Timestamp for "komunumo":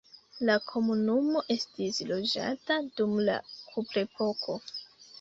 0.71-1.43